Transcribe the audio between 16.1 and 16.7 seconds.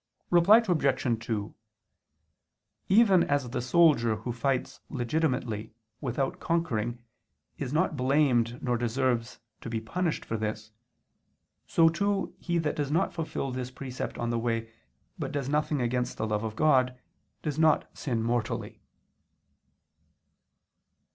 the love of